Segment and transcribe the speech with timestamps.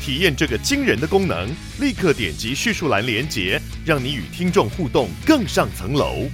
[0.00, 1.48] 体验这个惊人的功能，
[1.80, 6.26] 立刻点击叙述栏连接，让你与听众互动更上层楼。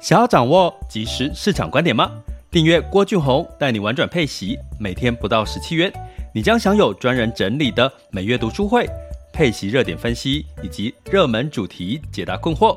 [0.00, 2.10] 想要掌握即时市场观点吗？
[2.50, 5.92] 订阅郭俊宏带你玩转配息，每天不到十七元，
[6.34, 8.88] 你将享有专人整理的每月读书会、
[9.34, 12.74] 配息热点分析以及热门主题解答困惑。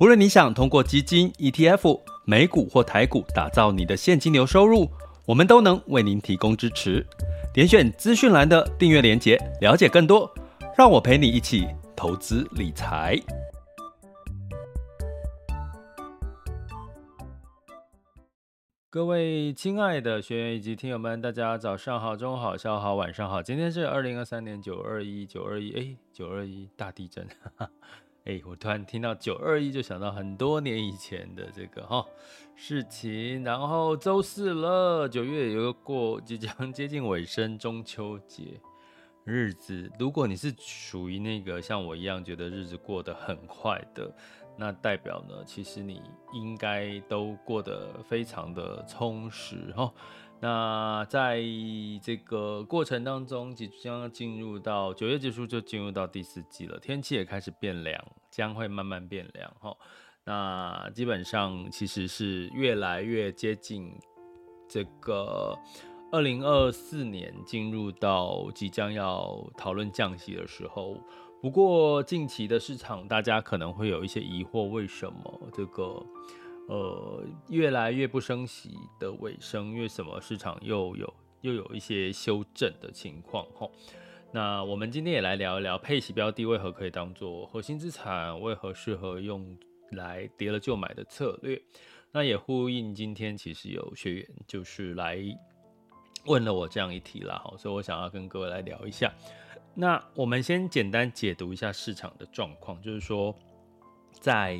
[0.00, 4.88] 不论你想通过基金、ETF、美股或台股打造你的现金流收入，
[5.26, 7.06] 我们都能为您提供支持。
[7.52, 10.32] 点选资讯栏的订阅连结，了解更多。
[10.74, 13.14] 让我陪你一起投资理财。
[18.88, 23.42] 各位亲爱的学员以及听友们，大家早上好、中午好、下午好、晚上好。
[23.42, 27.70] 今天是二零二三年九二一九二一，哎，九二一大地震，哈哈，
[28.30, 32.06] 哎，我突然听到九二一，就想到很多年以前的这个哈、
[32.54, 33.42] 事情。
[33.42, 38.60] 然后周四了，九月有个过即将接近尾声，中秋节
[39.24, 39.90] 日子。
[39.98, 44.14] 如果你是属于那个像我一样觉得日子过得很快的。
[44.56, 46.00] 那代表呢，其实你
[46.32, 49.92] 应该都过得非常的充实哈。
[50.42, 51.42] 那在
[52.02, 56.78] 这个过程当中，即将要进入到九月结束，就进入到第四季了。
[56.78, 59.76] 天气也开始变凉，将会慢慢变凉哈。
[60.24, 63.92] 那基本上其实是越来越接近
[64.66, 65.54] 这个
[66.10, 70.96] 二零二四年，进入到即将要讨论降息的时候。
[71.42, 76.04] 不过近期的市场，大家可能会有一些疑惑，为什么这个
[76.70, 83.44] 呃越来越不升息的尾声，因为什么市场又有又有一些修正的情况？
[83.56, 83.72] 吼，
[84.30, 89.58] 那我们今天也来聊一聊配息标的为何可以当做核心资产，为何适合用
[89.90, 91.60] 来跌了就买的策略？
[92.12, 95.18] 那也呼应今天其实有学员就是来
[96.26, 99.12] 问了我这样一题啦，哈，所以我想要跟各位来聊一下。
[99.74, 103.34] 那我们先简单解读一下市场的状况，就是说，
[104.12, 104.56] 在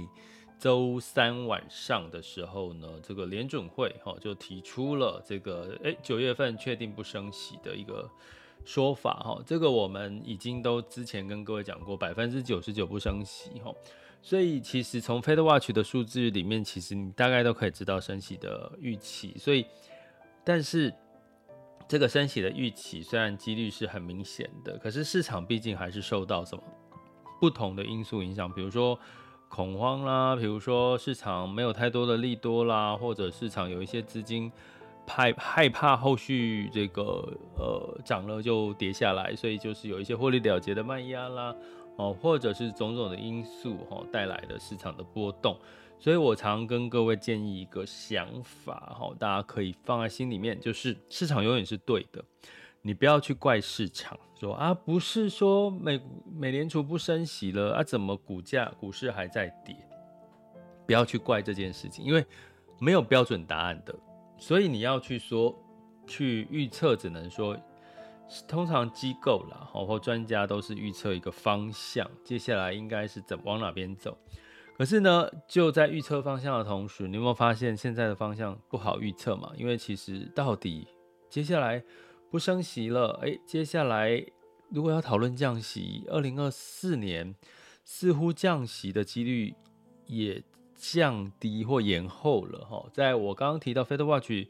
[0.61, 8.09] 周三晚上的时候呢，这个联准会哈就提出了这个诶九月份确定不升息的一个
[8.65, 13.75] 说法哈，这个我们已经都之前跟各位讲过，百分之九十九不升息哈，
[14.21, 19.67] 所以其实从 FedWatch 的数字里面，其实你大概都可以知道升息的预期，所以
[20.45, 20.95] 但是。
[21.89, 26.63] 这个升息的预期虽然几率是很明显的，可是市场毕竟还是受到什么
[27.41, 28.97] 不同的因素影响，比如说
[29.51, 34.51] 恐慌啦，比如说市场没有太多的利多啦，或者市场有一些资金
[35.07, 37.29] 害害怕后续这个
[37.59, 41.55] 呃涨了就跌下来，所以就是有一些获利了结的卖压啦，
[41.97, 45.59] 哦，或者是种种的因素哈带来的市场的波动。
[45.99, 52.25] 所以我常跟各位建议一个想法，哈，大家可以放在心里面，就是市场永远是对的，
[52.83, 59.77] 你不要去怪市场，说啊，不是说美美联储不升息了啊，怎么股价股市还在跌？
[60.87, 62.25] 不要去怪这件事情，因为
[62.81, 63.95] 没有标准答案的，
[64.39, 65.55] 所以你要去说
[66.07, 67.57] 去预测，只能说
[68.49, 74.17] 通常机构啦，或专家都是预测一个方向，接下来应该是怎往哪边走。
[74.79, 79.53] 可是呢，就在预测方向的同时，你有没有发现现在的方向不好预测嘛？
[79.55, 80.89] 因为其实到底
[81.29, 81.85] 接下来
[82.31, 84.25] 不升息了，诶，接下来
[84.69, 87.35] 如果要讨论降息，二零二四年
[87.85, 89.55] 似乎降息的几率
[90.07, 90.43] 也
[90.77, 92.89] 降低或延后了哈。
[92.93, 94.47] 在我刚刚提到 FedWatch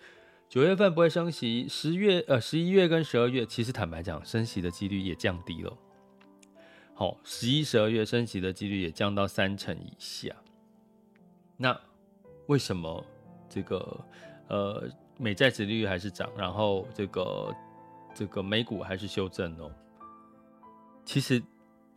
[0.48, 5.76] 九月份不会升息，十月呃十一月跟十二月，其实坦白讲，升息的几率也降低了。
[6.92, 10.36] 好，十一、十二月升息的几率也降到三成以下。
[11.56, 11.80] 那
[12.46, 13.02] 为什么
[13.48, 14.04] 这个
[14.48, 14.86] 呃
[15.16, 17.54] 美债殖利率还是涨，然后这个
[18.20, 19.72] 这个美股还是修正哦？
[21.06, 21.42] 其实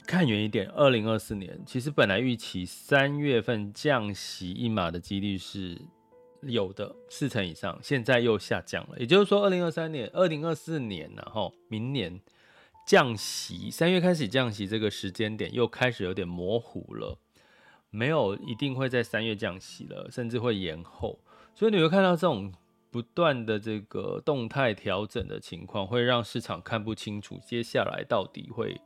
[0.07, 5.77] 看远一点，二零二四年其实本来预期三月份降息一码的几率是
[6.43, 8.97] 有的，四成以上，现在又下降了。
[8.99, 12.21] 也就是说，二零二三年、二零二四年，然后明年。
[12.85, 17.17] 降息，三月开始降息，这个时间点又开始有点模糊了，
[17.89, 21.19] 没有一定会在三月降息了，甚至会延后。
[21.53, 22.53] 所以你会看到这种
[22.93, 28.79] 不断的这个动态调整的情况，会让市场看不清楚接下来到底会，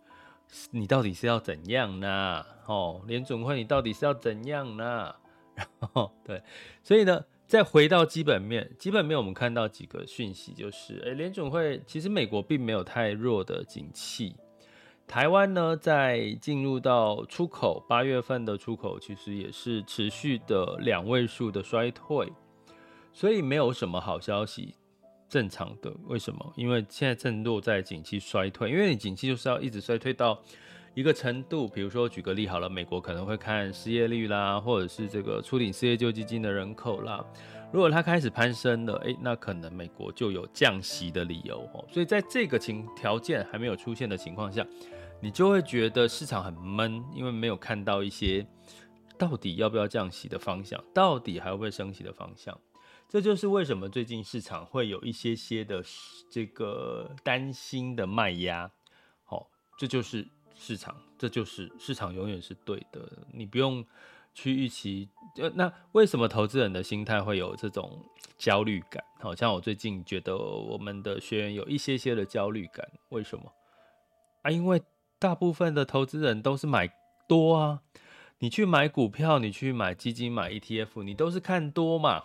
[0.72, 2.46] 你到底是要怎样呢？
[2.66, 5.14] 哦，联准会你到底是要怎样呢？
[5.54, 6.42] 然后对，
[6.82, 7.26] 所以呢。
[7.48, 14.36] 再回到基本面，基本面我们看到几个讯息，就是，诶，联准会其实美国并没有太弱的景气，
[15.08, 22.34] 台湾呢在进入到出口，八月份的出口其实也是持续的两位数的衰退，
[23.18, 24.76] 所以没有什么好消息，
[25.28, 25.92] 正常的。
[26.06, 26.54] 为什么？
[26.56, 30.40] 因为现在正落在景气衰退，因为你景气就是要一直衰退到。
[30.94, 37.26] 一个程度，比如说举个例好了，美国可能会看失业率啦，或者是这个出领失业救济金的人口啦。
[37.72, 41.84] 如果它开始攀升了，诶，那可能美国就有降息的理由哦。
[41.92, 44.64] 所以在这个情条件还没有出现的情况下，
[45.20, 48.46] 你就会觉得市场很闷，因为没有看到一些
[49.18, 52.56] 到底要不要降息的方向，到底还会不会升息的方向。
[53.08, 55.84] 这就是为什么最近市场会有一些些的
[56.30, 58.72] 这个担心的卖压。
[59.24, 60.28] 好，这就是。
[60.60, 63.08] 市场，这就是市场，永远是对的。
[63.32, 63.86] 你不用
[64.34, 65.08] 去预期。
[65.36, 68.04] 呃，那为什么投资人的心态会有这种
[68.40, 69.04] 焦虑感？
[69.20, 72.90] 好像我最近觉得我们的学员有一些些的焦虑感。
[73.10, 73.54] 为什么？
[74.42, 74.82] 啊，因为
[75.20, 76.92] 大部分的投资人都是买
[77.28, 77.84] 多啊。
[78.40, 82.24] 你去买股票，你去买基金、买 ETF，你都是看多嘛。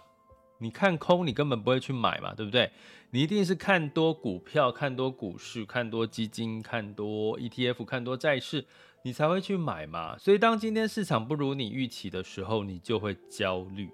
[0.62, 2.70] 你看空，你根本不会去买嘛，对不对？
[3.10, 8.64] 你一定是看多股票、看多股市、看多基金、看多 ETF、看多债市，
[9.02, 10.16] 你才会去买嘛。
[10.16, 13.90] 所以当今天市场不如你预期的时候，你就会焦虑。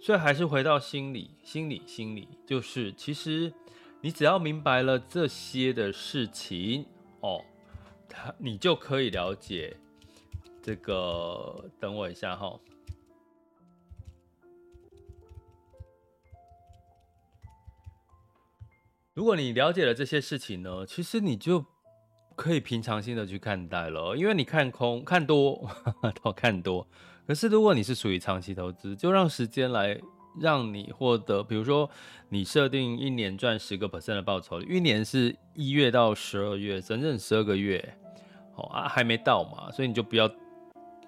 [0.00, 3.52] 所以还是回到心理，心理，心理，就是其实
[4.00, 6.86] 你只要明白了这些的事情
[7.20, 7.44] 哦，
[8.08, 9.76] 他你就可以了解
[10.62, 11.68] 这个。
[11.80, 12.58] 等我一下哈。
[19.14, 21.62] 如果你了解了这些事情呢，其实你就
[22.34, 25.68] 可以平常心的去看待了，因为你看空、看多
[26.24, 26.86] 都看多。
[27.26, 30.00] 可是如果你是属于长期投资，就让时间来
[30.40, 31.90] 让你获得，比如说
[32.30, 37.94] 你设定一年赚十个 percent 的报酬，一年是一月到十二月，整整十二个月，
[38.54, 40.26] 好啊，还没到嘛，所以你就不要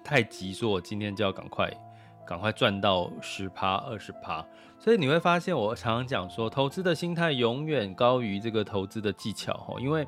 [0.03, 1.67] 太急，说我今天就要赶快。
[2.27, 4.43] 赶快赚到十趴二十趴，
[4.85, 10.07] 所以你会发现，我常常讲说，投资的心态永远高于这个投资的技巧哦，因为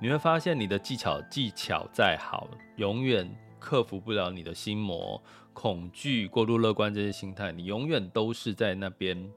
[0.00, 9.30] 你会发现，你的技巧技巧再好，永远克服不了你的心魔、恐惧、过度乐观这些心态，你永远都是在那边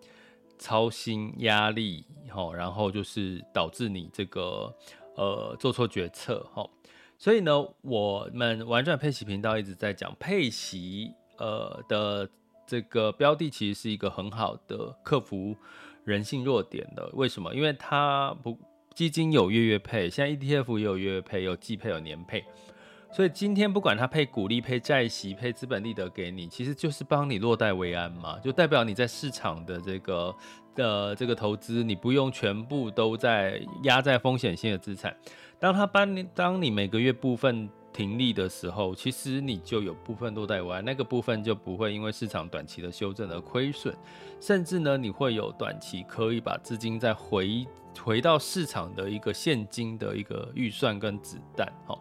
[0.57, 2.03] 操心压力，
[2.55, 4.75] 然后就是导致你这个
[5.17, 6.67] 呃做错决策哈。
[7.19, 11.13] 所以呢，我们玩转配息频道一直在讲配息。
[11.37, 12.29] 呃的
[12.69, 15.55] 这个标的其实是一个很好的克服
[16.03, 17.09] 人性弱点的。
[17.13, 17.51] 为什么？
[17.55, 18.55] 因为它不
[18.93, 22.45] 基金有月月配，现在 ETF 也有月月配，有季配，有年配。
[23.11, 30.35] 所以今天不管它配股利、配债息、配资本利得给你，其实就是帮你落袋为安嘛，就代表你在市场的这个
[30.75, 35.17] 的这个投资，你不用全部都在压在风险性的资产。
[35.57, 37.67] 当它帮你，当你每个月部分。
[37.99, 43.93] 停利的时候，其实你就有部分落袋为安，那个部分就不会因为市场短期的修正而亏损，
[44.39, 47.67] 甚至呢，你会有短期可以把资金再回
[48.01, 51.99] 回到市场的一个现金的一个预算跟子弹，哈，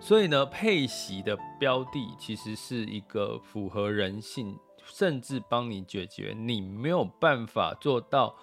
[0.00, 8.34] 所以呢，配息的标的其实是一个符合人性，甚至帮你解决你没有办法做到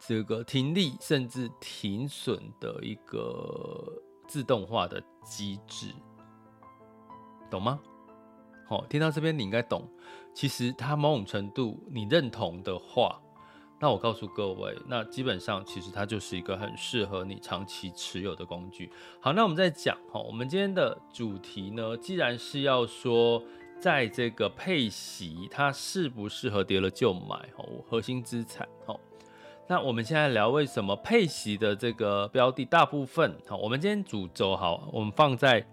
[0.00, 5.88] 这个停利甚至停损的一个自动化的机制。
[7.50, 7.78] 懂吗？
[8.68, 9.88] 好，听到这边你应该懂。
[10.34, 13.18] 其实它某种程度你认同的话，
[13.80, 18.90] 那我告诉各位，那基本上其实它就是一个很适合你长期持有的工具。
[19.20, 23.42] 好，那我们再讲哈，我们今天的主题呢，既然是要说
[23.80, 28.98] 在这个配息，它适不适合跌了就买哦，核心资产哦。
[29.68, 35.64] 那我们现在聊为什么配息的这个标的大部分好，我们今天主轴好，我们放在。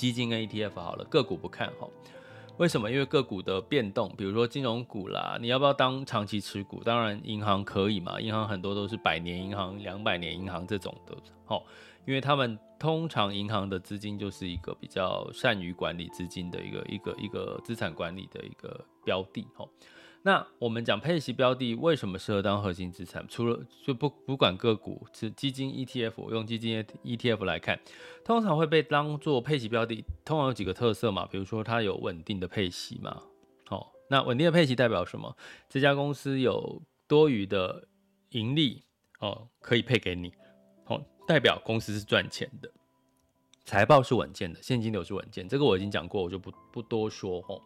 [0.00, 1.86] 基金跟 ETF 好了，个股不看哈。
[2.56, 2.90] 为什么？
[2.90, 6.82] 因为个股的变动，比如说金融股啦，你要不要当长期持股？
[6.82, 11.14] 当然，银行可以嘛，银行很多都是百年银行、两百年银行这种的，
[11.44, 11.62] 哈，
[12.06, 19.68] 因为他们通常银行的资金就是一个比较善于管理资金的一个一个一个资产管理的一个标的，哈。
[20.22, 23.26] 那我们讲配息标的为什么适合当核心资产？
[23.26, 27.80] 除了就不不管个股，是基金 ETF，用基金 ETF 来看，
[28.22, 30.04] 通常会被当做配息标的。
[30.22, 33.22] 通常有几个特色嘛，比如说它有稳定的配息嘛，
[33.66, 35.34] 好，那稳定的配息代表什么？
[35.70, 37.88] 这家公司有多余的
[38.32, 38.84] 盈利
[39.20, 40.34] 哦，可以配给你，
[40.84, 42.70] 哦，代表公司是赚钱的，
[43.64, 45.48] 财报是稳健的，现金流是稳健。
[45.48, 47.58] 这个我已经讲过，我就不不多说哦。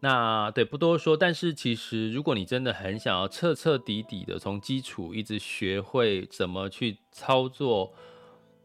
[0.00, 1.16] 那对，不多说。
[1.16, 7.92] 但是其实，如果你真的很想要彻彻底底的从基础一直学会怎么去操作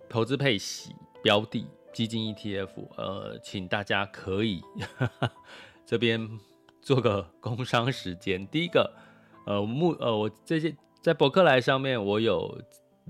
[0.09, 4.61] 投资配息标的基金 ETF，呃，请大家可以
[4.97, 5.31] 呵呵
[5.85, 6.39] 这边
[6.81, 8.45] 做个工商时间。
[8.47, 8.93] 第一个，
[9.45, 12.61] 呃，目呃，我这些在博客来上面我有。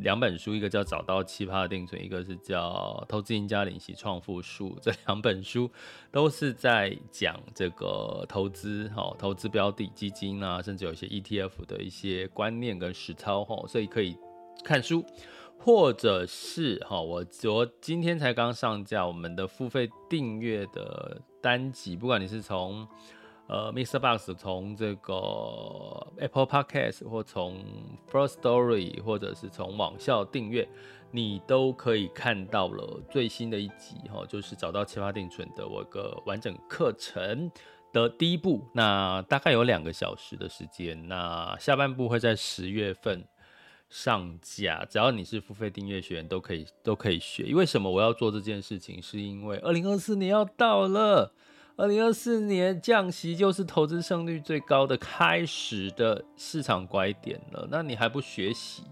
[0.01, 4.75] 两本书，一个叫《找到奇葩的定存》，一个是叫《投资赢家领息创富术》。
[4.81, 5.69] 这两本书
[6.11, 14.17] 都是在讲这个投资，哈，投资标的基金啊，甚至有一些 ETF 的一些观念跟实操，哈，所以可以
[14.63, 15.05] 看书，
[15.57, 22.87] 或者是哈，我昨今天才刚上架我们的付费订阅的单集，不管你是从
[23.47, 23.99] 呃，Mr.
[23.99, 25.13] Box 从这个
[26.17, 27.61] Apple Podcast 或从
[28.09, 30.65] First Story，或者是从网校订阅，
[31.11, 37.51] 你都可以看到了最新的一集哈，就是找到七八定存的我个完整课程
[37.91, 43.27] 的第一步，那大概有两个小时的时间，那下半部会在十月份
[43.89, 47.53] 上架，只要你是付费订阅学员都可以都可以学。
[47.53, 49.01] 为什么我要做这件事情？
[49.01, 51.33] 是因为二零二四年要到了。
[51.77, 57.67] 二零二四年降息就是投资胜率最高的开始的市场拐点了。
[57.71, 58.83] 那你还不学习？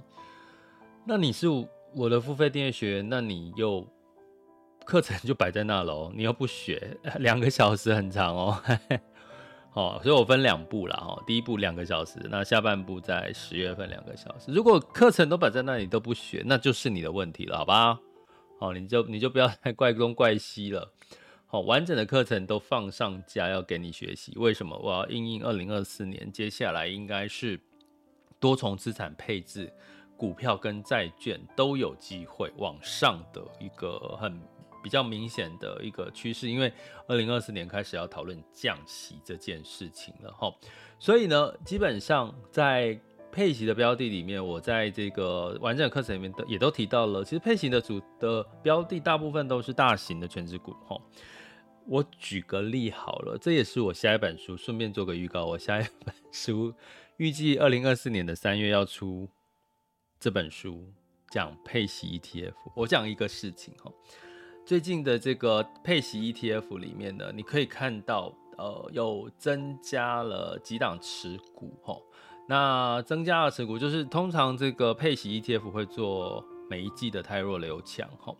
[1.06, 1.48] 那你是
[1.96, 3.86] 我的付费订阅学员，那你又
[4.86, 6.12] 课程就摆在那喽。
[6.16, 8.62] 你又不学， 两个小时很长哦。
[9.72, 10.98] 好，所以我分两步啦。
[10.98, 11.22] 哈。
[11.28, 14.52] 第一步两个小时，那下半部在十月份两个小时。
[14.52, 18.00] 如果课程都摆在那里都不学，那就是你的问题了，好吧？
[18.60, 20.92] 好，你就你就不要再怪东怪西了。
[21.52, 24.32] 好，完整的课程都放上架要给你学习。
[24.36, 24.78] 为什么？
[24.78, 27.60] 我要应应二零二四年，接下来应该是
[28.40, 29.74] 多重资产配置，
[30.16, 34.40] 股票跟债券都有机会往上的一个很
[34.84, 36.48] 比较明显的一个趋势。
[36.48, 36.72] 因为
[37.08, 40.54] 二零二四年开始要讨论降息这件事情了，哈。
[41.00, 43.00] 所以呢，基本上在
[43.32, 47.24] 配息的标的里面，我在这个完整课程里面都也都提到了。
[47.24, 51.00] 其实配息的组的标的大部分都是大型的全职股，哈。
[51.86, 55.46] 我举个例好了，这也是我下一本书，顺便做个预告。
[55.46, 56.72] 我下一本书
[57.18, 59.28] 预计二零二四年的三月要出
[60.20, 60.94] 这本书，
[61.32, 62.54] 讲配息 ETF。
[62.76, 63.92] 我讲一个事情哈，
[64.64, 71.98] 最近的这个配息 ETF 里面呢，你可以看到，呃，又增加了几档持股哈。
[72.50, 78.36] 那增加了持股，就是通常这个配息 ETF 会做每一季的汰弱留强哈。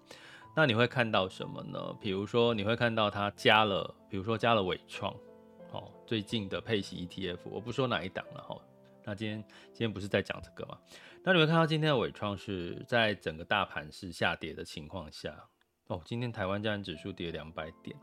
[0.56, 1.96] 那你会看到什么呢？
[2.02, 5.14] 比如说，你会看到它加了，比如说加了纬创，
[5.72, 8.60] 哦，最近的配息 ETF，我不说哪一档了哈。
[9.06, 10.76] 那今天今天不是在讲这个嘛？
[11.24, 15.36] 那你会看到今天的纬创是在整个大盘是下跌的情况下，
[15.86, 17.96] 哦，今天台湾加权指数跌两百点，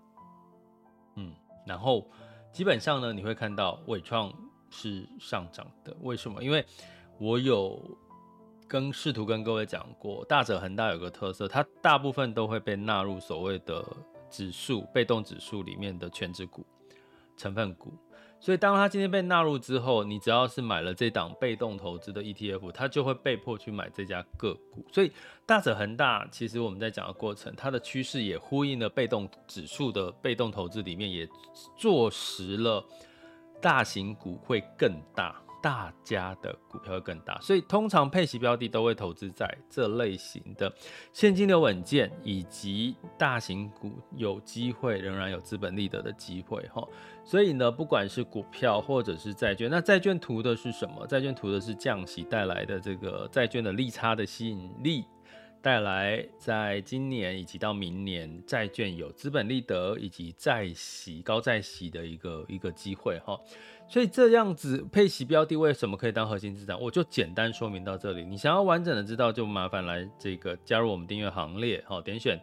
[1.17, 1.35] 嗯，
[1.67, 2.09] 然后
[2.53, 4.33] 基本上呢，你会看到纬创
[4.77, 6.45] 是上涨的，为什么？
[6.45, 6.65] 因为
[7.19, 7.81] 我有。
[8.69, 13.87] 跟试图跟各位讲过，大者恒大有个特色，它大部分都会被纳入所谓的
[14.29, 16.67] 指数被动指数里面的全指股
[17.37, 17.95] 成分股，
[18.41, 24.85] 所以当它今天被纳入之后，你只要是买了这档被动投资的 ETF，它就会被迫去买这家个股。
[24.93, 25.13] 所以
[25.47, 31.29] 大者恒大，其实我们在讲的过程，它的趋势也呼应了被动指数的被动投资里面，也
[31.77, 32.85] 坐实了
[33.61, 35.35] 大型股会更大。
[35.63, 40.73] 大家的股票会更大，所以通常配息标的都会投资在这类型的
[41.13, 46.87] 现金流稳健以及大型股，有机会仍然有资本利得的机会哈。
[47.25, 51.05] 所以呢，不管是股票或者是债券，那债券图的是什么？
[51.09, 55.05] 债券图的是降息带来的这个债券的利差的吸引力，
[55.67, 63.37] 带来在今年以及到明年债券有资本利得以及债息高债息的一个一个机会哈。
[63.89, 66.81] 所以这样子配息标的为什么可以当核心资产？
[66.81, 68.25] 我就简单说明到这里。
[68.25, 72.41] 你想要完整的知道，就麻烦来这个加入我们订阅行列，好，点选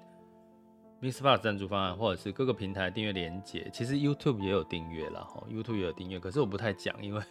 [1.01, 3.69] MixerBox 赞助方案，或者是各个平台订阅连接。
[3.71, 7.21] 其实 YouTube 也有订阅了，哈，YouTube 也有订阅，可是我不太讲，因为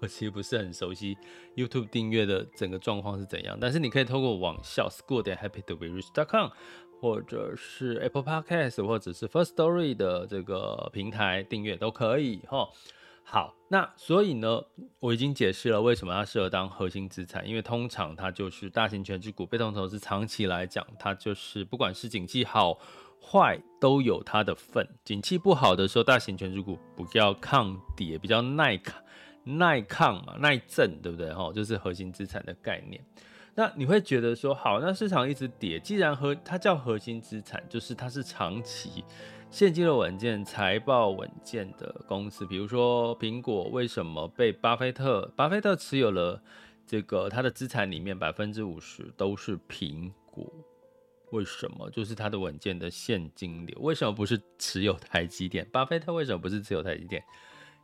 [0.00, 1.16] 我其实不是很熟悉
[1.56, 3.58] YouTube 订阅的整个状况是怎样。
[3.60, 6.48] 但是你可以透过网校 school 点 happytoberich.com，
[7.00, 12.68] 或者是 Apple Podcast，或者是 First Story 的这个平台订阅都可以，哈。
[13.22, 14.60] 好，那所以呢，
[14.98, 22.76] 我已经解释了为什么它适合当核心资产，因为通常它就是大型权值股，被动投资长期来讲，它就是不管是景气好
[23.22, 24.84] 坏都有它的份。
[25.04, 29.00] 景气不好的时候，大型权值股比较抗跌，比较耐抗、
[29.44, 31.32] 耐抗嘛，耐震，对不对？
[31.32, 33.04] 哈，就是核心资产的概念。
[33.54, 39.04] 那你会觉得说，好，那市场一直跌，既然和它叫核心资产，就是它是长期
[39.50, 42.46] 现金流稳健、财报稳健的公司。
[42.46, 45.30] 比如说苹果，为什么被巴菲特？
[45.34, 46.40] 巴菲特持有了
[46.86, 50.46] 这个他的资产里面百分之五十都是苹果，
[51.32, 51.90] 为什么？
[51.90, 53.78] 就是它的稳健的现金流。
[53.80, 55.68] 为什么不是持有台积电？
[55.72, 57.22] 巴菲特为什么不是持有台积电？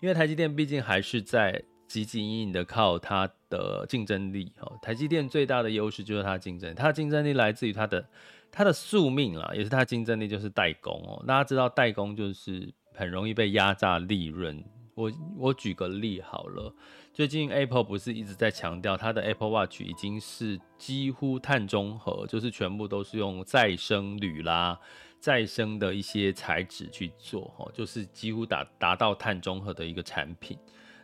[0.00, 1.62] 因为台积电毕竟还是在。
[1.88, 8.04] 积极隐隐的靠它的竞争力，哦，台积电最大的优势就是它的竞争，它的竞争力来自于它的
[8.50, 11.22] 它的宿命啦，也是它的竞争力就是代工哦。
[11.28, 14.60] 大家知道代工就是很容易被压榨利润。
[14.96, 16.74] 我我举个例好了，
[17.12, 24.80] 最近 Apple 不是一直在强调它的 Apple Watch 已经是几乎碳中和，就是全部都是用再生铝啦、
[25.20, 30.58] 再生的一些材质去做，哦，就是几乎达达到碳中和的一个产品。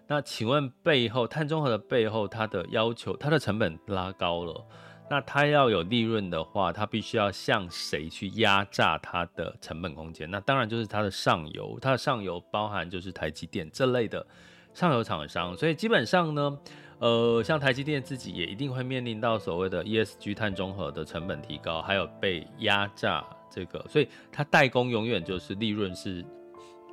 [0.06, 4.66] 那请问背后碳中和的背后，它的要求，它的成本拉高了，
[5.08, 10.30] 那它要有利润的话，它必须要向谁去压榨它的成本空间？
[10.30, 14.26] 那当然就是它的上游，它的上游包含就是台积电这类的
[14.74, 15.56] 上游厂商。
[15.56, 16.58] 所以基本上呢，
[16.98, 26.24] 呃，像台积电自己也一定会面临到所谓的 ESG 碳中和的成本提高，还有被压榨这个，所以它代工永远就是利润是。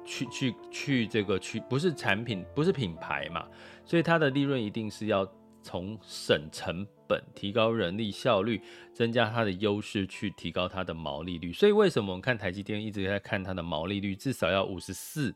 [0.05, 3.47] 去去去，这个去不是产品，不是品牌嘛，
[3.85, 5.29] 所以它的利润一定是要
[5.61, 8.59] 从省成本、提高人力效率、
[8.91, 11.53] 增加它的优势，去提高它的毛利率。
[11.53, 15.31] 所以为什么我们看台积电一直在看它的毛利率，至少要五十四，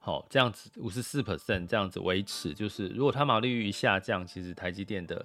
[0.00, 5.24] 好这样子五十四 percent 这样子维持，就是如果它毛利率一下降，其实台积电的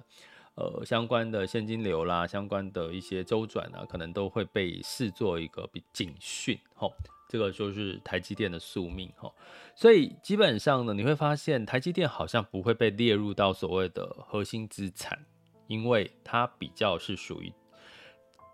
[0.54, 6.92] 呃相关的现金流啦、相关的一些周转啊，可能都会被视作一个比警讯，吼。
[7.26, 9.32] 这个就是台积电的宿命哈，
[9.74, 15.18] 所以基本上呢，你会发现台积电好像不会被列入到所谓的核心资产，
[15.66, 17.52] 因为它比较是属于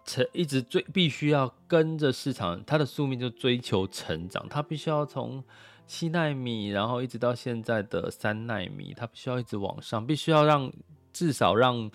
[0.07, 5.45] 成一直追必须要跟着市场，它的宿命就追求成长，它必须要从
[5.87, 10.73] 七奈米，然后一直到现在的三奈米，它必须要一直往上，必须要让
[11.13, 11.91] 至少让。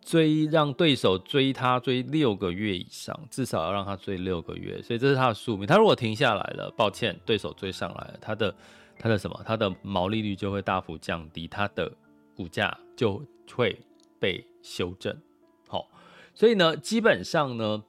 [0.00, 5.66] 追让对手追他追六个月以上，至少要让他追六个月，所以这是他的宿命。
[5.66, 8.54] 他如果停下来了，抱歉，对手追上来了，他的
[8.98, 9.38] 他的什么？
[9.44, 11.92] 他的毛利率就会大幅降低，他的
[12.34, 13.22] 股价就
[13.54, 13.78] 会
[14.18, 15.14] 被修正。
[15.68, 15.86] 好，
[16.34, 17.82] 所以呢，基本上呢，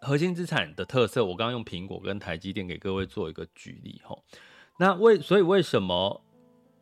[0.00, 4.00] 核心资产的特色，我刚刚用苹果跟台积电给各位做一个举例。
[4.02, 4.18] 哈，
[4.80, 6.20] 那为所以为什么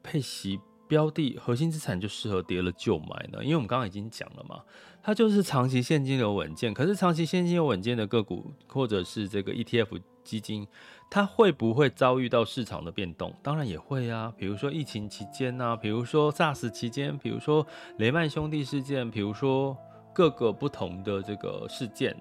[0.03, 0.59] 配息？
[0.87, 3.43] 标的核心资产就适合跌了就买呢？
[3.43, 4.63] 因为我们刚刚已经讲了嘛，
[5.03, 6.73] 它就是长期现金流稳健。
[6.75, 10.67] 可是长期现金流稳健的个股，或者是这个 ETF 基金，
[11.11, 13.35] 它会不会遭遇到市场的变动？
[13.43, 14.33] 当然也会啊。
[14.37, 17.67] 比如说疫情期间啊，比如说 SARS 期间，比如说
[17.99, 19.77] 雷曼兄弟事件，比如说
[20.15, 22.17] 各个不同的这个事件，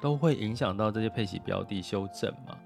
[0.00, 2.56] 都会影响到这些配息标的修正嘛。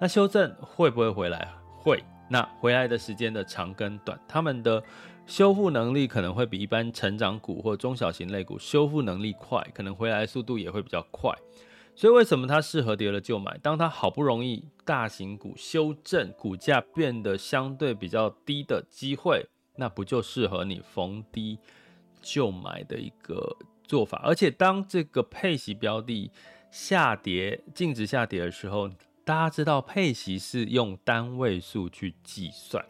[0.00, 1.48] 那修正会不会回来？
[1.78, 2.02] 会。
[2.28, 4.82] 那回来的时间的长跟短，他们的
[5.26, 11.30] 修复能力可能会比一般成长股或中小型类股修复能力快，可能回来速度也会比较快。
[11.94, 13.56] 所以为什么它适合跌了就买？
[13.58, 21.58] 当它好不容易大型股修正，股价变得相对比较低的机会，那不就适合你逢低
[22.22, 24.20] 就买的一个做法？
[24.24, 26.30] 而且当这个配息标的
[26.70, 28.90] 下跌、净值下跌的时候。
[29.24, 32.84] 大家知道配息是用单位数去计算，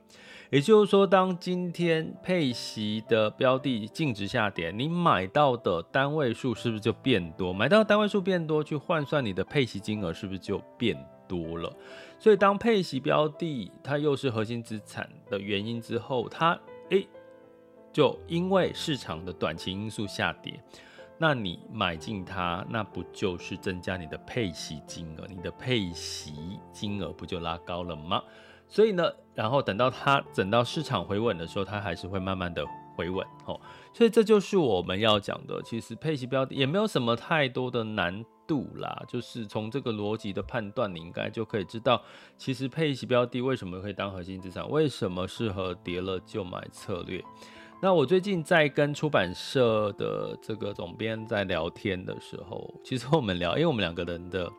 [0.50, 7.52] 也就是说，当今天配息的标的净值下跌，你买到的单位数是不是就变多？
[7.52, 10.96] 买到单位数变多，去换算你的配息金额是不是就变
[11.28, 11.72] 多了？
[12.18, 16.58] 所以，当配息标的它又是核心资产的原因之后，它
[16.90, 17.06] 诶
[17.92, 20.60] 就因为市场的短期因素下跌。
[21.18, 25.26] 那你买进它，那不就是增加你的配息金额？
[25.28, 28.22] 你的配息金额不就拉高了吗？
[28.68, 33.60] 所以呢，然后等到它等到市场回稳的时候，它还是会慢慢的回稳哦。
[33.92, 42.02] 所以这就是我们要讲的，其实配息标的也没有什么太多的难度啦，就是从这个逻辑的判断，你应该就可以知道，
[42.36, 47.22] 其实配息标的为什么可以当核心资产，为什么适合跌了就买策略。
[47.84, 54.50] 那我最近在跟出版社的这个总编在聊天的时候，其实我们聊，因为我们两个人的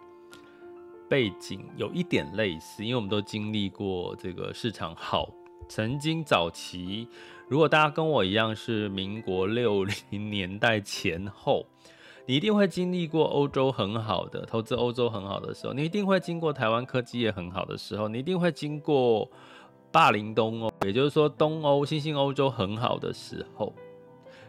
[1.10, 5.28] 背景有一点类似，因为我们都经历过这个市场好，
[5.68, 7.08] 曾经早期，
[7.48, 11.66] 如果大家跟我一样是民国六零年代前后，
[12.28, 19.28] 你一定会经历过欧洲很好的投资，欧洲很好的时候，你一定会经过台湾科技业很好的时候，你一定会经过
[19.96, 23.74] 霸凌东欧，也就是说东欧新兴欧洲很好的时候。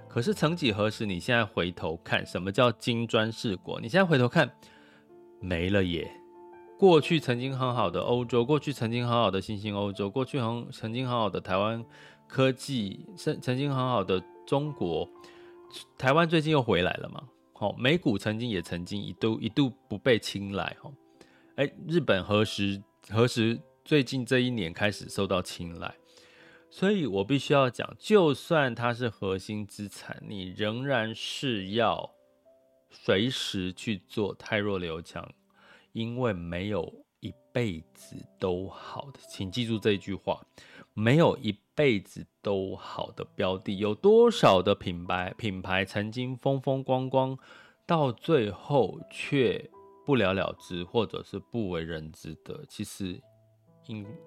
[0.09, 3.81] 可是曾几何时，你现在回头看，什么叫金砖四国？
[3.81, 4.53] 你现在回头看，
[5.39, 6.11] 没了耶。
[6.77, 11.85] 过去曾经很好的欧洲，过去曾经很好的新兴欧洲，过去很曾经很好的台湾
[12.27, 15.09] 科技，曾曾经很好的中国，
[15.97, 17.23] 台湾最近又回来了嘛？
[17.53, 20.91] 好，美股曾经也曾经一度一度不被青睐哈，
[21.55, 23.57] 哎，日本何时何时
[23.87, 25.95] 最近这一年开始受到青睐？
[26.69, 32.11] 所以我必须要讲，就算它是核心资产，你仍然是要
[32.91, 35.33] 随时去做太弱留强，
[35.93, 40.45] 因为没有一辈子都好的，请记住这一句话：
[40.93, 43.79] 没有一辈子都好的标的。
[43.79, 47.39] 有多少的品牌品牌曾经风风光光，
[47.87, 49.71] 到最后却
[50.05, 52.65] 不了了之，或者是不为人知的？
[52.69, 53.23] 其实。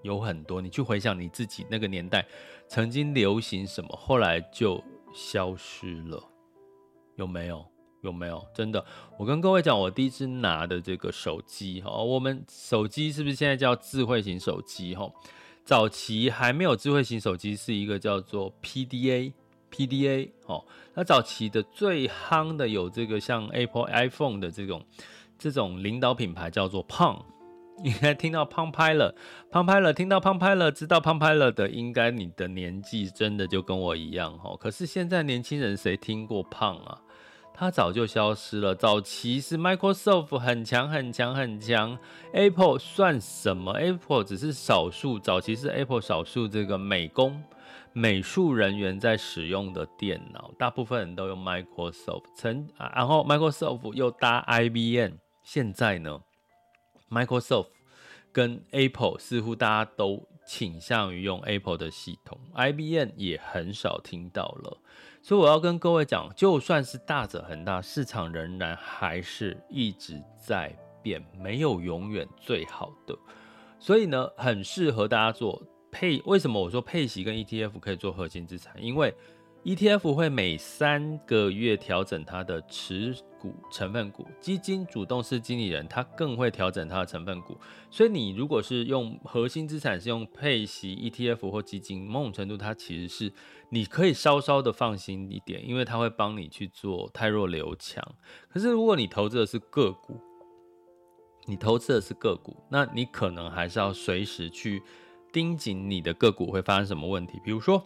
[0.02, 2.26] 有很多，你去回想你自己那个年代
[2.68, 6.24] 曾经流行什么，后来就消失了，
[7.16, 7.66] 有没有？
[8.02, 8.42] 有没有？
[8.54, 8.86] 真的，
[9.18, 15.12] 我跟各位讲，我第一次拿的这个手机哦，我们手机是不是现在叫智慧型手机哈？
[15.66, 20.64] 早期还没有智慧型手机，是一个叫做 PDA，PDA 哦。
[20.94, 24.82] 那早期的最夯的有这个像 Apple iPhone 的这种
[25.38, 27.20] 这种领导品牌叫做 Palm。
[27.84, 29.16] 应该听到胖拍了，
[29.52, 34.56] 胖拍了听到胖拍了知道胖拍了的，应该你的年纪真的就跟我一样哈。
[34.60, 37.02] 可是现在年轻人谁听过胖啊？
[37.54, 38.74] 它早就消失了。
[38.74, 41.98] 早期是 Microsoft 很强很强很强
[42.32, 47.44] ，Apple 算什么？Apple 只是少数，早期是 Apple 少数这个美工、
[47.92, 52.66] 美术人员在使用的电脑，大部分人都用 Microsoft，曾
[52.96, 56.22] 然后 Microsoft 又搭 IBM，现在呢
[57.10, 57.68] ？Microsoft
[58.32, 64.78] 跟 Apple 似乎大家都倾向于用 Apple 的系统，IBM 也很少听到了。
[65.22, 73.18] 所以我要跟各位讲，就算是大者恒大，市场仍然还是一直在变，没有永远最好的。
[73.80, 76.22] 所以呢，很适合大家做配。
[76.26, 78.74] 为什么我说配息跟 ETF 可以做核心资产？
[78.82, 79.14] 因为
[79.66, 87.58] ETF 会每三个月调整它的持股成分股，基金主动式经理人他更会调整它的成分股。
[87.92, 93.34] 所以你如果是用核心资产，是用配息 ETF 或基金，某种程度它其实是
[93.70, 98.04] 你可以稍稍的放心一点，因为它会帮你去做汰弱留强。
[98.48, 100.20] 可是如果你投资的是个股，
[101.46, 104.82] 你投资的是个股，那你可能还是要随时去
[105.34, 107.84] 盯紧你的个股会发生什么问题，比如说。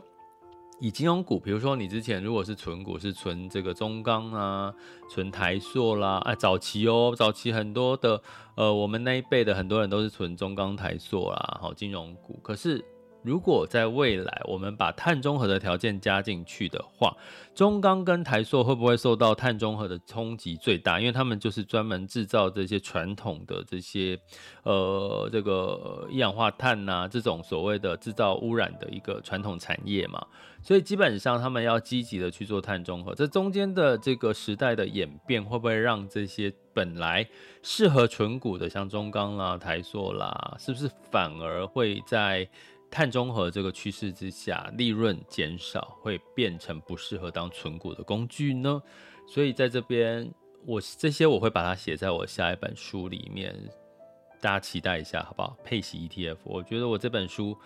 [0.84, 4.74] 以金融股，比如说你之前如果是存股，是存这个中钢啊，
[5.10, 8.22] 存台塑啦，啊，早期哦，早期很多的，
[8.56, 12.84] 呃，我们那一辈的很多人都是存中钢、台塑啦，好，金融股，可是。
[13.24, 17.16] 如果在未来我们把碳中和的条件加进去的话，
[17.56, 21.00] 中钢跟台塑会不会受到碳中和的冲击最大？
[21.00, 24.20] 因为他们就是专门制造这些传统的这些
[24.64, 30.26] 呃这个一氧化碳呐、这种所谓的制造污染的一个传统产业嘛，
[30.62, 33.16] 所以基本上他们要积极的去做碳中和。
[33.16, 37.26] 这中间的这个时代的演变，会不会让这些本来
[37.62, 42.50] 适合纯股的像中钢啦、台塑啦，是不是反而会在？
[42.94, 48.80] 碳中和这个趋势之下，利润减少会变成不适合当存股的工具呢？
[49.28, 50.32] 所以在这边，
[50.64, 53.56] 我这些我会把它写在我下一本书里面，
[54.40, 55.58] 大家期待一下，好不好？
[55.64, 57.58] 配息 ETF，我觉得我这本书，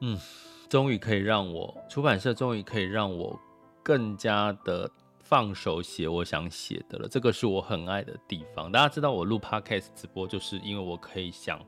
[0.00, 0.20] 嗯，
[0.68, 3.40] 终于可以让我出版社终于可以让我
[3.82, 8.70] 更加的放手写我想写的了，这个是我很爱的地方。
[8.70, 11.58] 大家知道我录 Podcast 直播，就是因为我可以想。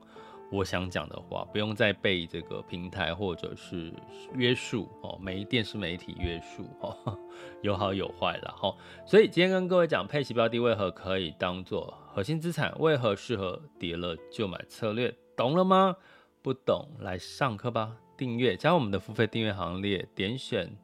[0.51, 3.93] 我想讲的话，不用再被这个平台或者是
[4.35, 7.17] 约束哦，没电视媒体约束哦，
[7.63, 8.75] 有好有坏了哈。
[9.07, 15.95] 所以今天跟各位讲配息标的为何可以当做核心资产，为何适合跌了就买策略，懂了吗？
[16.43, 20.77] 不懂来上课吧，订阅加我们的付费订阅行列，点选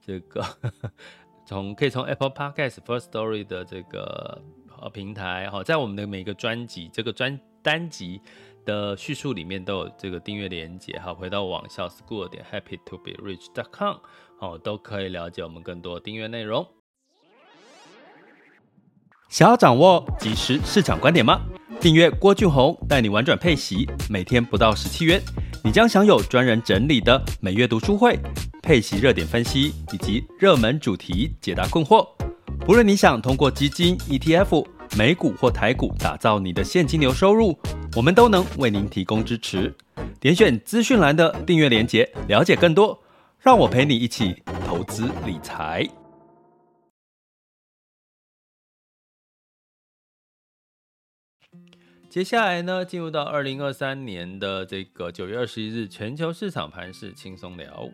[0.00, 0.44] 这个
[1.44, 4.42] 从可以从 Apple Podcast First Story 的这个
[4.80, 8.20] 呃平台哈，在我们的每个专辑这个专单集。
[8.66, 13.96] 的叙述里面都有这个订阅连接，好，回到网校 school 点 happy to be rich dot com，
[14.38, 16.66] 好，都可以了解我们更多订阅内容。
[19.28, 21.40] 想要掌握即时市场观点吗？
[21.80, 25.20] 订阅郭俊宏带你玩转配息，每天不到十七元，
[25.64, 28.18] 你将享有专人整理的每月读书会、
[28.62, 32.06] 配息热点分析以及热门主题解答困惑。
[32.60, 37.56] 不论你想通过基金、ETF、美股或台股打造你的现金流收入，
[37.96, 39.74] 我们都能为您提供支持。
[40.20, 43.02] 点选资讯栏的订阅连结，了解更多。
[43.40, 45.88] 让我陪你一起投资理财。
[52.10, 57.88] 接下来呢，进入到二零二三年的这个九月二十一日，全球市场盘势轻松聊。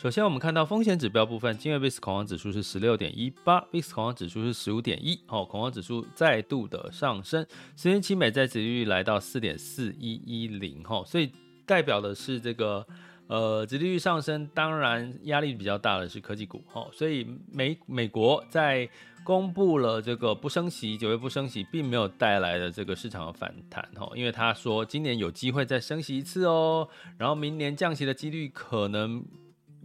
[0.00, 7.44] 首先，我们看到风险指标部分，今日 VIX 恐慌指数是十六点一八，VIX 恐慌指数是十五点一，哦，恐慌指数再度的上升，
[7.76, 11.32] 十年期美债殖利率来到四点四一一零，哈，所以
[11.66, 12.86] 代表的是这个
[13.26, 18.88] 呃殖利率上升，当然压力比较大的是科技股，哈，所以美美国在
[19.24, 29.24] 公布了这个不升息，九月不升息，并没有带来的这个市场的反弹，哈，因为他说今年有机会再升息一次哦，然后明年降息的几率可能。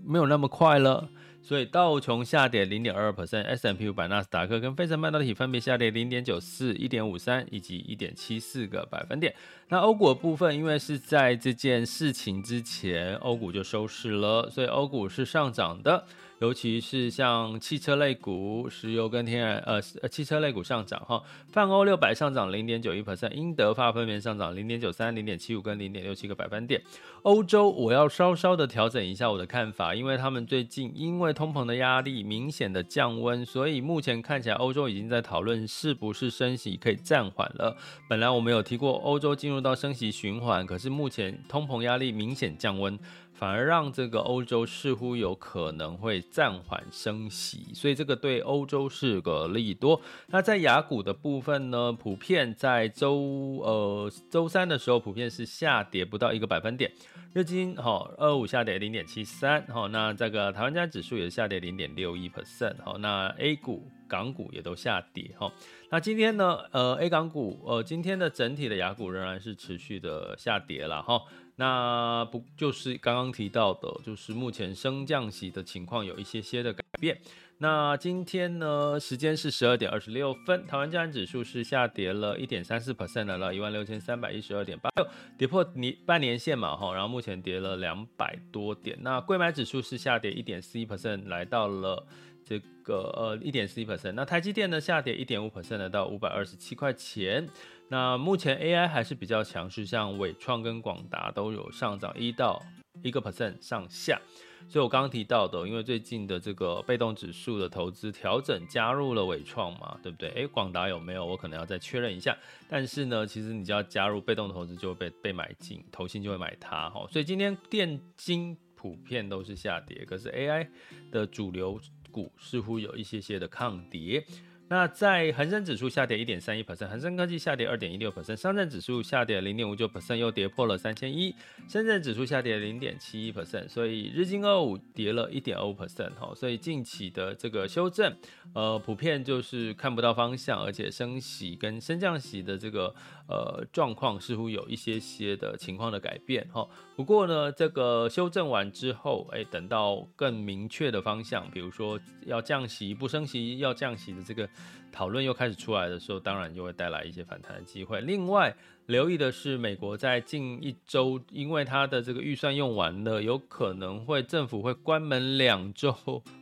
[0.05, 1.09] 没有那么快了，
[1.41, 9.33] 所以道琼下跌零点二二 percent，S&P 五百、纳斯达克跟费城半导体分别下跌零点九四、一点五三以及一点七四个百分点。
[9.69, 16.05] 那欧股的部分，因为是在这件事情之前，欧股就收市了，所以欧股是上涨的。
[16.39, 26.81] 尤其是像汽车类股、石油跟天然呃呃汽车类股上涨哈，泛欧六百上涨零点九一 percent，英德法分别上涨零点九三、零点七五跟零点六七个百分点。
[27.21, 37.77] 欧洲我要稍稍的调整一下我的看法，因为他们最近因为通膨的压力明显的降温，所以目前看起来欧洲已经在讨论是不是升息可以暂缓了。
[38.09, 42.99] 本来我们有提过欧洲进入到升息循环，可是目前通膨压力明显降温。
[43.43, 49.99] 反而让这个欧洲似乎有可能会暂缓升息，所以这个对欧洲是个利多。
[50.27, 56.89] 那在雅股的部分呢，普遍在周呃周三的时候，普遍是下跌不到一个百分点。
[57.33, 65.51] 日经哈二五下跌零点七三，好，那这个台湾加指数也下跌零点六一 percent，好，那 A 股、港股也都下跌，哈。
[65.89, 71.21] 那今天呢，呃，A 港股，呃，今天的整体的雅股仍然是持续的下跌了，哈。
[71.63, 77.17] 那不就是刚刚提到的，就是目前升降息的情况有一些些的改变。
[77.59, 88.97] 那今天呢，时间是十二点二十六分，台湾加权指数是下跌了一点三四 percent 来到一万六千三百一十二点八六，跌破年半年线嘛，哈，然后目前跌了两百多点。
[88.99, 92.05] 那柜买指数是下跌一点四一 percent，来到了
[92.43, 94.11] 这个呃一点四一 percent。
[94.11, 97.47] 那台积电呢，下跌一点五 percent，来到五百二十七块钱。
[97.93, 102.59] 那目前 AI 还是比较强势，像纬创跟广达都有上涨一到
[103.03, 104.19] 一个 percent 上下。
[104.67, 110.29] 所以我刚刚提到的，因为最近的这个被动指数的投资调整加入了纬创嘛，对不对？
[110.29, 111.23] 诶，广达有没有？
[111.23, 112.35] 我可能要再确认一下。
[112.67, 117.05] 但是呢，其实你只要加入被动投资，就会被被买进，投信就会买它哈。
[117.11, 120.67] 所以今天电金普遍都是下跌，可是 AI
[121.11, 121.79] 的主流
[122.09, 124.25] 股似乎有一些些的抗跌。
[124.69, 131.35] 那在恒生指数下跌一点三一 percent，恒生科技下跌二点一六 percent，上证指数下跌零点五九 percent，又跌破了三千一，
[131.67, 138.15] 深圳指数下跌零点七一 percent，所以日经二五跌了一点二 percent 哈，所以近期的这个修正，
[138.55, 142.95] 呃，普遍就是看不到方向，而且升息跟升降息的这个
[143.27, 146.67] 呃状况似乎有一些些的情况的改变哈。
[146.95, 154.49] 不过呢，这个修正完之后，哎，等到更明确的方向，比如说要降息不升息，要降息的这个。
[154.91, 157.99] 讨论又开始出来的时候，当然就会带来一些反弹的机会。
[158.01, 165.95] 另外，留意的是，美国在近一周，因为它的这个预算用完了，有可能会政府会关门两周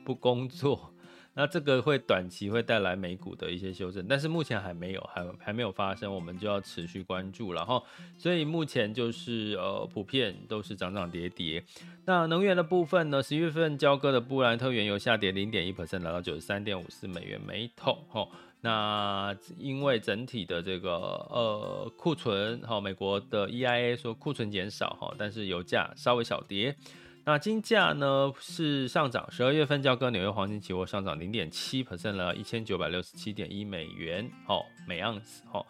[0.03, 0.93] 不工作。
[1.33, 7.53] 那这个会短期会带来美股的一些修正，但是目前还没有，还还没有发生，我们就要持续关注。
[7.53, 7.81] 然后，
[8.17, 11.63] 所以目前就是呃，普遍都是涨涨跌跌。
[12.03, 13.23] 那能源的部分呢？
[13.23, 17.97] 十月份交割的布兰特原油下跌零点一 percent，来到九十三点五四美元每桶。
[18.09, 18.27] 哈，
[18.59, 20.91] 那因为整体的这个
[21.29, 26.75] 呃库存，哈，美国的 EIA 说库存减少，哈，但是油价稍微小跌。
[27.23, 35.65] 那金价呢是上涨，十二月份交割纽约黄金期货上涨零点七 percent 了，一千九百六十七点一美元，哦每盎司，哦。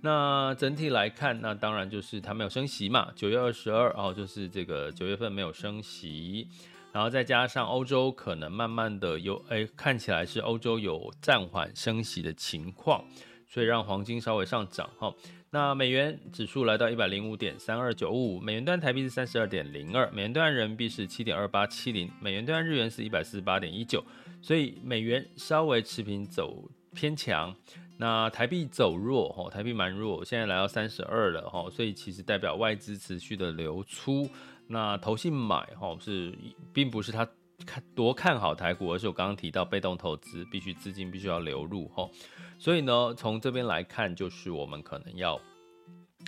[0.00, 6.48] 那整体来看，那当然就是它没有升息嘛，九月二十二号就是这个九月份没有升息，
[6.92, 13.04] 然后再加上欧洲可能慢慢的有，哎，看起来是欧洲有暂缓升息的情况，
[13.48, 15.14] 所以让黄金稍微上涨，哈。
[15.50, 24.04] 那美元指数来到一百零五点三二九五，美元兑台币是三十二点零二，美元兑人民币是七点二八七零，美元兑日元是一百四十八点一九，
[24.42, 27.56] 所以美元稍微持平走偏强，
[27.96, 34.28] 那台币走弱哈，台币蛮弱，现在来到三十二了哈，所以其实代表外资持续的流出，
[34.66, 36.36] 那投信买哈是
[36.74, 37.26] 并不是它
[37.66, 42.10] 看多看好台股，而是我刚刚提到被动投资必须资金必须要流入吼，
[42.58, 45.40] 所以呢，从这边来看，就是我们可能要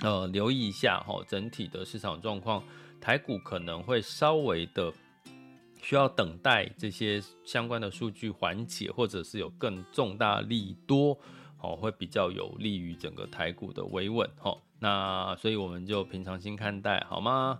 [0.01, 2.63] 呃留意一下吼，整体的市场状况，
[2.99, 4.93] 台股可能会稍微的
[5.81, 11.17] 需要等待这些相关的数据缓解，或者是有更重大利多。
[11.63, 17.59] 哦，会比较有利于整个台股的维稳，哈，那所以我们就平常心看待，好吗？